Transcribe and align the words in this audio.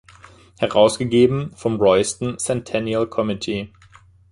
Herausgegeben 0.57 1.51
vom 1.55 1.75
Royston 1.75 2.39
Centennial 2.39 3.05
Committee. 3.05 3.69